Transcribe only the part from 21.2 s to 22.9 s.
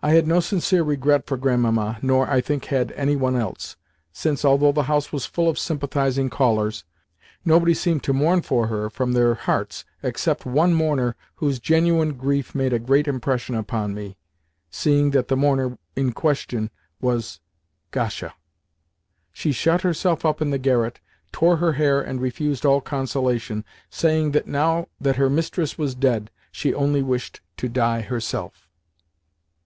tore her hair and refused all